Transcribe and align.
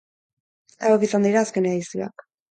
Hauek 0.87 1.05
izan 1.07 1.27
dira 1.27 1.43
azken 1.47 1.67
edizioak. 1.73 2.25